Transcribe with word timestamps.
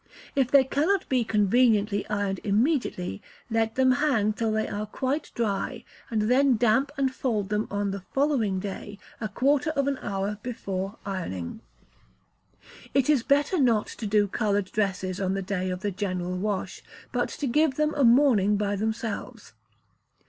If 0.35 0.49
they 0.49 0.63
cannot 0.63 1.07
be 1.09 1.23
conveniently 1.23 2.07
ironed 2.09 2.39
immediately, 2.43 3.21
let 3.51 3.75
them 3.75 3.91
hang 3.91 4.33
till 4.33 4.51
they 4.51 4.67
are 4.67 4.87
quite 4.87 5.29
dry, 5.35 5.83
and 6.09 6.23
then 6.23 6.57
damp 6.57 6.91
and 6.97 7.13
fold 7.13 7.49
them 7.49 7.67
on 7.69 7.91
the, 7.91 7.99
following 8.11 8.59
day, 8.59 8.97
a 9.19 9.29
quarter 9.29 9.69
of 9.75 9.87
an 9.87 9.99
hour 10.01 10.39
before 10.41 10.97
ironing. 11.05 11.59
It 12.95 13.11
is 13.11 13.21
better 13.21 13.59
not 13.59 13.85
to 13.85 14.07
do 14.07 14.27
coloured 14.27 14.71
dresses 14.71 15.21
on 15.21 15.35
the 15.35 15.43
day 15.43 15.69
of 15.69 15.81
the 15.81 15.91
general 15.91 16.35
wash, 16.35 16.81
but 17.11 17.29
to 17.37 17.45
give 17.45 17.75
them 17.75 17.93
a 17.93 18.03
morning 18.03 18.57
by 18.57 18.75
themselves. 18.77 19.53